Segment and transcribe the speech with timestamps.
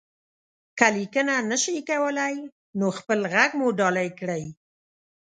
[0.77, 2.35] که ليکنه نشئ کولی،
[2.79, 4.43] نو خپل غږ مو ډالۍ کړئ.